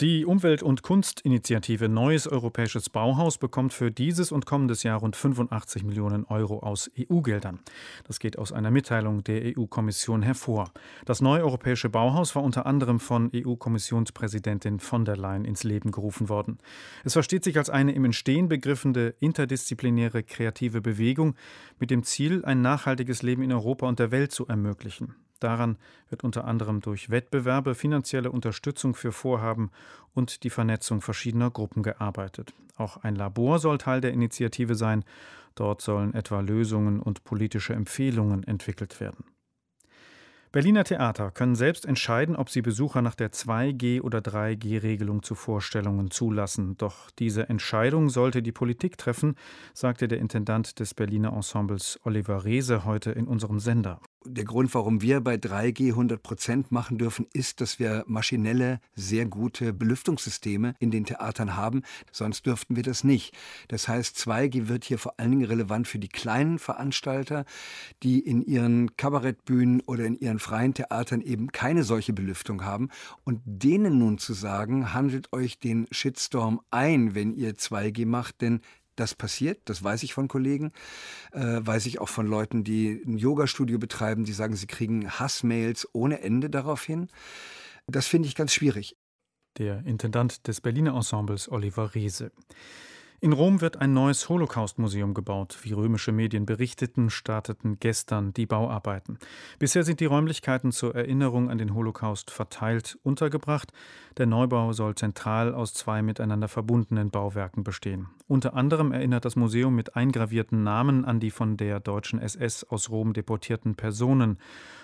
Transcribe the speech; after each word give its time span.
die 0.00 0.24
Umwelt- 0.24 0.62
und 0.62 0.82
Kunstinitiative 0.82 1.90
Neues 1.90 2.26
Europäisches 2.26 2.88
Bauhaus 2.88 3.36
bekommt 3.36 3.74
für 3.74 3.90
dieses 3.90 4.32
und 4.32 4.46
kommendes 4.46 4.82
Jahr 4.82 5.00
rund 5.00 5.14
85 5.14 5.84
Millionen 5.84 6.24
Euro 6.24 6.60
aus 6.60 6.90
EU-Geldern. 6.98 7.58
Das 8.06 8.18
geht 8.18 8.38
aus 8.38 8.50
einer 8.50 8.70
Mitteilung 8.70 9.22
der 9.24 9.58
EU-Kommission 9.58 10.22
hervor. 10.22 10.72
Das 11.04 11.20
Neue 11.20 11.42
Europäische 11.42 11.90
Bauhaus 11.90 12.34
war 12.34 12.42
unter 12.42 12.64
anderem 12.64 12.98
von 12.98 13.30
EU-Kommissionspräsidentin 13.34 14.80
von 14.80 15.04
der 15.04 15.18
Leyen 15.18 15.44
ins 15.44 15.64
Leben 15.64 15.90
gerufen 15.90 16.30
worden. 16.30 16.58
Es 17.04 17.12
versteht 17.12 17.44
sich 17.44 17.58
als 17.58 17.68
eine 17.68 17.92
im 17.92 18.06
Entstehen 18.06 18.48
begriffene 18.48 19.14
interdisziplinäre 19.20 20.22
kreative 20.22 20.80
Bewegung 20.80 21.34
mit 21.78 21.90
dem 21.90 22.04
Ziel, 22.04 22.42
ein 22.46 22.62
nachhaltiges 22.62 23.22
Leben 23.22 23.42
in 23.42 23.52
Europa 23.52 23.86
und 23.86 23.98
der 23.98 24.10
Welt 24.10 24.32
zu 24.32 24.46
ermöglichen. 24.46 25.14
Daran 25.40 25.76
wird 26.08 26.22
unter 26.22 26.44
anderem 26.44 26.80
durch 26.80 27.10
Wettbewerbe, 27.10 27.74
finanzielle 27.74 28.30
Unterstützung 28.30 28.94
für 28.94 29.10
Vorhaben 29.10 29.70
und 30.14 30.44
die 30.44 30.50
Vernetzung 30.50 31.00
verschiedener 31.00 31.50
Gruppen 31.50 31.82
gearbeitet. 31.82 32.52
Auch 32.76 32.98
ein 32.98 33.16
Labor 33.16 33.58
soll 33.58 33.78
Teil 33.78 34.00
der 34.00 34.12
Initiative 34.12 34.74
sein. 34.74 35.04
Dort 35.54 35.82
sollen 35.82 36.14
etwa 36.14 36.40
Lösungen 36.40 37.00
und 37.00 37.24
politische 37.24 37.74
Empfehlungen 37.74 38.44
entwickelt 38.44 39.00
werden. 39.00 39.24
Berliner 40.52 40.82
Theater 40.82 41.30
können 41.30 41.54
selbst 41.54 41.86
entscheiden, 41.86 42.34
ob 42.34 42.50
sie 42.50 42.60
Besucher 42.60 43.02
nach 43.02 43.14
der 43.14 43.30
2G- 43.30 44.00
oder 44.00 44.18
3G-Regelung 44.18 45.22
zu 45.22 45.36
Vorstellungen 45.36 46.10
zulassen. 46.10 46.76
Doch 46.76 47.12
diese 47.12 47.48
Entscheidung 47.48 48.10
sollte 48.10 48.42
die 48.42 48.50
Politik 48.50 48.98
treffen, 48.98 49.36
sagte 49.74 50.08
der 50.08 50.18
Intendant 50.18 50.80
des 50.80 50.92
Berliner 50.92 51.32
Ensembles 51.32 52.00
Oliver 52.02 52.44
Reese 52.44 52.84
heute 52.84 53.12
in 53.12 53.28
unserem 53.28 53.60
Sender. 53.60 54.00
Der 54.26 54.44
Grund, 54.44 54.74
warum 54.74 55.00
wir 55.00 55.22
bei 55.22 55.36
3G 55.36 55.92
100 55.92 56.22
Prozent 56.22 56.70
machen 56.70 56.98
dürfen, 56.98 57.26
ist, 57.32 57.62
dass 57.62 57.78
wir 57.78 58.04
maschinelle, 58.06 58.80
sehr 58.94 59.24
gute 59.24 59.72
Belüftungssysteme 59.72 60.74
in 60.78 60.90
den 60.90 61.06
Theatern 61.06 61.56
haben. 61.56 61.82
Sonst 62.12 62.44
dürften 62.44 62.76
wir 62.76 62.82
das 62.82 63.02
nicht. 63.02 63.34
Das 63.68 63.88
heißt, 63.88 64.18
2G 64.18 64.68
wird 64.68 64.84
hier 64.84 64.98
vor 64.98 65.14
allen 65.16 65.30
Dingen 65.30 65.46
relevant 65.46 65.88
für 65.88 65.98
die 65.98 66.08
kleinen 66.08 66.58
Veranstalter, 66.58 67.46
die 68.02 68.20
in 68.20 68.42
ihren 68.42 68.94
Kabarettbühnen 68.98 69.80
oder 69.86 70.04
in 70.04 70.18
ihren 70.18 70.38
freien 70.38 70.74
Theatern 70.74 71.22
eben 71.22 71.50
keine 71.50 71.82
solche 71.82 72.12
Belüftung 72.12 72.62
haben. 72.62 72.90
Und 73.24 73.40
denen 73.46 73.98
nun 73.98 74.18
zu 74.18 74.34
sagen, 74.34 74.92
handelt 74.92 75.32
euch 75.32 75.60
den 75.60 75.86
Shitstorm 75.92 76.60
ein, 76.70 77.14
wenn 77.14 77.32
ihr 77.32 77.54
2G 77.54 78.04
macht, 78.04 78.42
denn 78.42 78.60
das 78.96 79.14
passiert, 79.14 79.60
das 79.64 79.82
weiß 79.82 80.02
ich 80.02 80.14
von 80.14 80.28
Kollegen, 80.28 80.72
äh, 81.32 81.60
weiß 81.60 81.86
ich 81.86 82.00
auch 82.00 82.08
von 82.08 82.26
Leuten, 82.26 82.64
die 82.64 83.02
ein 83.06 83.16
Yoga-Studio 83.16 83.78
betreiben, 83.78 84.24
die 84.24 84.32
sagen, 84.32 84.56
sie 84.56 84.66
kriegen 84.66 85.10
Hassmails 85.10 85.88
ohne 85.92 86.20
Ende 86.20 86.50
darauf 86.50 86.82
hin. 86.82 87.08
Das 87.86 88.06
finde 88.06 88.28
ich 88.28 88.34
ganz 88.34 88.52
schwierig. 88.52 88.96
Der 89.58 89.84
Intendant 89.84 90.46
des 90.46 90.60
Berliner 90.60 90.94
Ensembles 90.94 91.50
Oliver 91.50 91.94
Reese. 91.94 92.30
In 93.22 93.34
Rom 93.34 93.60
wird 93.60 93.76
ein 93.76 93.92
neues 93.92 94.30
Holocaust-Museum 94.30 95.12
gebaut. 95.12 95.58
Wie 95.60 95.74
römische 95.74 96.10
Medien 96.10 96.46
berichteten, 96.46 97.10
starteten 97.10 97.78
gestern 97.78 98.32
die 98.32 98.46
Bauarbeiten. 98.46 99.18
Bisher 99.58 99.84
sind 99.84 100.00
die 100.00 100.06
Räumlichkeiten 100.06 100.72
zur 100.72 100.94
Erinnerung 100.94 101.50
an 101.50 101.58
den 101.58 101.74
Holocaust 101.74 102.30
verteilt 102.30 102.98
untergebracht. 103.02 103.74
Der 104.16 104.24
Neubau 104.24 104.72
soll 104.72 104.94
zentral 104.94 105.52
aus 105.52 105.74
zwei 105.74 106.00
miteinander 106.00 106.48
verbundenen 106.48 107.10
Bauwerken 107.10 107.62
bestehen. 107.62 108.08
Unter 108.26 108.54
anderem 108.54 108.90
erinnert 108.90 109.26
das 109.26 109.36
Museum 109.36 109.74
mit 109.74 109.96
eingravierten 109.96 110.62
Namen 110.62 111.04
an 111.04 111.20
die 111.20 111.30
von 111.30 111.58
der 111.58 111.78
deutschen 111.78 112.20
SS 112.20 112.64
aus 112.64 112.88
Rom 112.88 113.12
deportierten 113.12 113.74
Personen. 113.74 114.38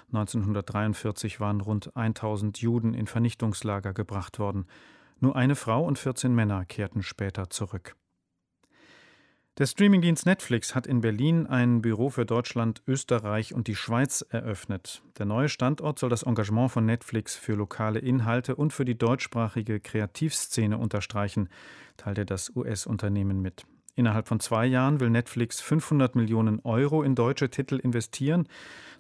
1943 0.09 1.41
waren 1.41 1.63
rund 1.63 1.97
1000 1.97 2.59
Juden 2.59 2.93
in 2.93 3.07
Vernichtungslager 3.07 3.95
gebracht 3.95 4.39
worden. 4.39 4.67
Nur 5.21 5.37
eine 5.37 5.57
Frau 5.57 5.83
und 5.87 5.99
14 5.99 6.35
Männer 6.35 6.67
kehrten 6.67 7.03
später 7.03 7.49
zurück. 7.49 7.97
Der 9.59 9.65
Streamingdienst 9.65 10.27
Netflix 10.27 10.75
hat 10.75 10.87
in 10.87 11.01
Berlin 11.01 11.47
ein 11.47 11.81
Büro 11.81 12.11
für 12.11 12.27
Deutschland, 12.27 12.83
Österreich 12.87 13.55
und 13.55 13.69
die 13.69 13.75
Schweiz 13.75 14.23
eröffnet. 14.29 15.01
Der 15.17 15.25
neue 15.25 15.49
Standort 15.49 15.99
soll 15.99 16.11
das 16.11 16.25
Engagement 16.25 16.71
von 16.71 16.85
Netflix 16.85 17.37
für 17.37 17.55
lokale 17.55 17.99
Inhalte 17.99 18.55
und 18.55 18.75
für 18.75 18.85
die 18.85 18.99
deutschsprachige 18.99 19.81
Kreativszene 19.81 20.77
unterstreichen, 20.77 21.49
teilte 21.97 22.27
das 22.27 22.55
US-Unternehmen 22.55 23.41
mit. 23.41 23.65
Innerhalb 23.95 24.29
von 24.29 24.41
zwei 24.41 24.67
Jahren 24.67 25.01
will 25.01 25.09
Netflix 25.09 25.63
500 25.63 26.17
Millionen 26.17 26.61
Euro 26.61 27.03
in 27.03 27.15
deutsche 27.15 27.49
Titel 27.49 27.77
investieren. 27.77 28.47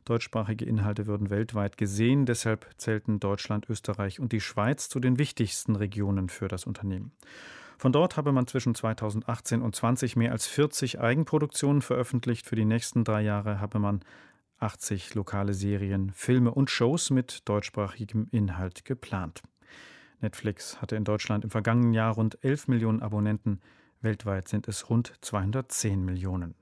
Deutschsprachige 0.06 0.65
Inhalte 0.65 1.06
würden 1.06 1.28
weltweit 1.28 1.77
gesehen, 1.77 2.25
deshalb 2.25 2.67
zählten 2.78 3.21
Deutschland, 3.21 3.69
Österreich 3.69 4.21
und 4.21 4.33
die 4.33 4.41
Schweiz 4.41 4.88
zu 4.88 5.00
den 5.00 5.19
wichtigsten 5.19 5.77
Regionen 5.77 6.31
für 6.31 6.49
das 6.49 6.65
Unternehmen. 6.65 7.12
Von 7.78 7.92
dort 7.92 8.16
habe 8.16 8.32
man 8.32 8.47
zwischen 8.47 8.75
2018 8.75 9.60
und 9.60 9.76
20 9.76 10.16
mehr 10.16 10.32
als 10.32 10.47
40 10.47 11.00
Eigenproduktionen 11.00 11.82
veröffentlicht. 11.82 12.47
Für 12.47 12.56
die 12.56 12.64
nächsten 12.64 13.04
drei 13.04 13.22
Jahre 13.22 13.60
habe 13.60 13.78
man 13.78 14.00
80 14.59 15.14
lokale 15.14 15.53
Serien, 15.53 16.10
Filme 16.12 16.53
und 16.53 16.70
Shows 16.70 17.10
mit 17.10 17.47
deutschsprachigem 17.48 18.28
Inhalt 18.31 18.84
geplant. 18.84 19.42
Netflix 20.20 20.81
hatte 20.81 20.97
in 20.97 21.04
Deutschland 21.04 21.44
im 21.44 21.50
vergangenen 21.50 21.92
Jahr 21.92 22.14
rund 22.14 22.42
11 22.42 22.69
Millionen 22.69 23.03
Abonnenten. 23.03 23.60
Weltweit 24.00 24.48
sind 24.48 24.66
es 24.69 24.88
rund 24.88 25.12
210 25.20 26.04
Millionen. 26.04 26.54